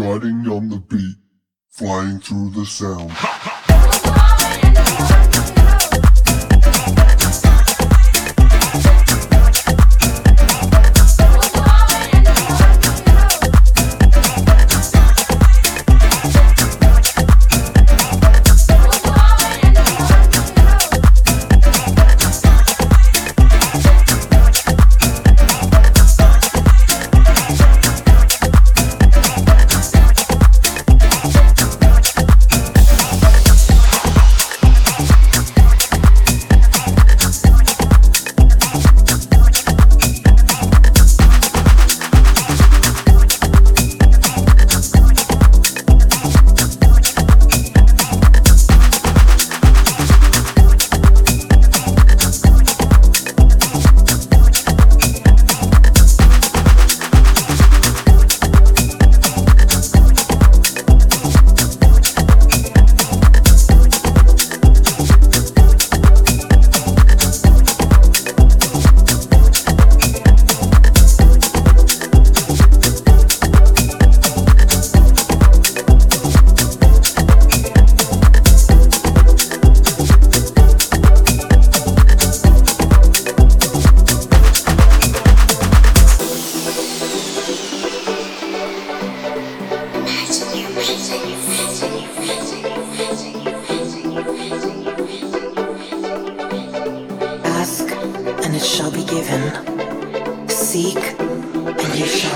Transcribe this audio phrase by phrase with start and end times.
[0.00, 1.16] riding on the beat,
[1.68, 3.12] flying through the sound.
[97.44, 97.90] Ask
[98.44, 100.48] and it shall be given.
[100.48, 102.29] Seek and you shall.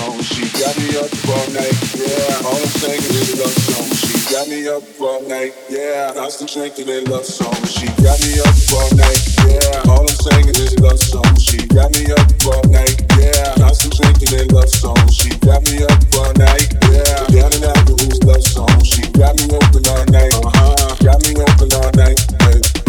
[0.00, 2.40] She got me up all night, yeah.
[2.48, 3.88] All I'm singing is love song.
[3.92, 6.12] She got me up all night, yeah.
[6.16, 7.52] I'm still drinking their love song.
[7.68, 9.92] She got me up all night, yeah.
[9.92, 11.36] All I'm singing is love song.
[11.36, 13.60] She got me up all night, yeah.
[13.60, 14.96] I'm still drinking their love song.
[15.12, 17.28] She got me up all night, yeah.
[17.28, 18.80] Down and out the love song.
[18.80, 20.96] She got me open all night, uh huh.
[21.04, 22.79] Got me open all night, baby.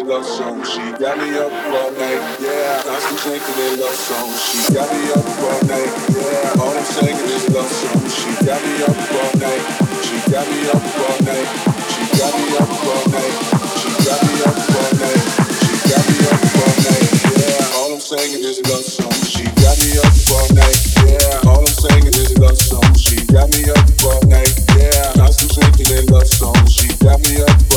[0.00, 0.64] a love song.
[0.64, 2.82] She got me up all night, yeah.
[2.88, 4.30] I'm thinking a love song.
[4.36, 6.60] She got me up all night, yeah.
[6.60, 8.00] All I'm thinking is love song.
[8.08, 9.64] She got me up all night.
[10.04, 11.48] She got me up all night.
[11.92, 13.34] She got me up all night.
[13.80, 15.24] She got me up all night.
[15.60, 17.76] She got me up all night, yeah.
[17.76, 19.12] All I'm singing is love song.
[19.28, 21.50] She got me up all night, yeah.
[21.50, 22.88] All I'm singing is love song.
[22.96, 25.20] She got me up all night, yeah.
[25.20, 26.56] I'm still thinking love song.
[26.66, 27.69] She got me up.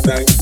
[0.00, 0.41] night.